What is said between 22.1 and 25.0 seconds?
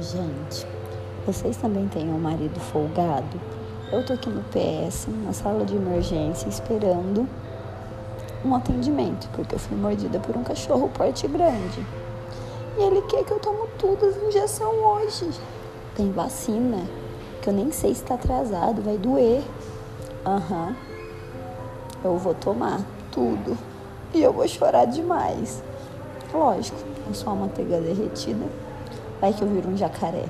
vou tomar tudo. E eu vou chorar